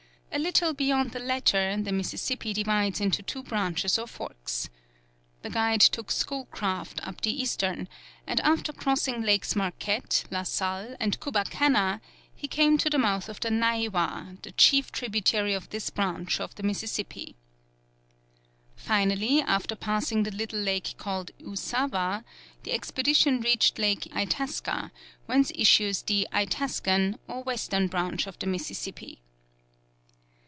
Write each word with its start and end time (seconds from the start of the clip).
A 0.33 0.39
little 0.39 0.73
beyond 0.73 1.11
the 1.11 1.19
latter, 1.19 1.75
the 1.75 1.91
Mississippi 1.91 2.53
divides 2.53 3.01
into 3.01 3.21
two 3.21 3.43
branches 3.43 3.99
or 3.99 4.07
forks. 4.07 4.69
The 5.41 5.49
guide 5.49 5.81
took 5.81 6.09
Schoolcraft 6.09 7.05
up 7.05 7.19
the 7.19 7.37
eastern, 7.41 7.89
and 8.25 8.39
after 8.39 8.71
crossing 8.71 9.23
Lakes 9.23 9.57
Marquette, 9.57 10.23
La 10.31 10.43
Salle, 10.43 10.95
and 11.01 11.19
Kubbakanna, 11.19 11.99
he 12.33 12.47
came 12.47 12.77
to 12.77 12.89
the 12.89 12.97
mouth 12.97 13.27
of 13.27 13.41
the 13.41 13.49
Naiwa, 13.49 14.37
the 14.41 14.53
chief 14.53 14.89
tributary 14.93 15.53
of 15.53 15.69
this 15.69 15.89
branch 15.89 16.39
of 16.39 16.55
the 16.55 16.63
Mississippi. 16.63 17.35
Finally, 18.77 19.41
after 19.41 19.75
passing 19.75 20.23
the 20.23 20.31
little 20.31 20.61
lake 20.61 20.95
called 20.97 21.31
Usawa, 21.41 22.23
the 22.63 22.71
expedition 22.71 23.41
reached 23.41 23.77
Lake 23.77 24.07
Itasca, 24.15 24.93
whence 25.25 25.51
issues 25.55 26.03
the 26.03 26.25
Itascan, 26.31 27.17
or 27.27 27.43
western 27.43 27.87
branch 27.87 28.27
of 28.27 28.39
the 28.39 28.47
Mississippi. 28.47 29.19